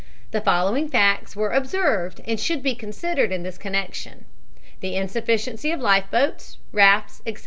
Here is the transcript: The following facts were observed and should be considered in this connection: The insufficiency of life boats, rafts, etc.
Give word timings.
The 0.31 0.41
following 0.41 0.87
facts 0.89 1.35
were 1.35 1.51
observed 1.51 2.21
and 2.25 2.39
should 2.39 2.63
be 2.63 2.73
considered 2.73 3.31
in 3.31 3.43
this 3.43 3.59
connection: 3.59 4.25
The 4.79 4.95
insufficiency 4.95 5.71
of 5.71 5.79
life 5.79 6.09
boats, 6.09 6.57
rafts, 6.71 7.21
etc. 7.23 7.39